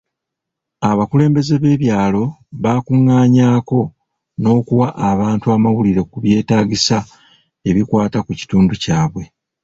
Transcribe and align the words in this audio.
Abakulembeze 0.89 1.55
b'ebyalo 1.61 2.23
bakungaanya 2.63 3.47
kko 3.63 3.81
n'okuwa 4.41 4.87
abantu 5.11 5.45
amawulire 5.55 6.01
ku 6.11 6.17
byeetaagisa 6.23 6.97
ebikwata 7.69 8.17
ku 8.25 8.31
kitundu 8.39 8.73
kyabwe. 8.83 9.23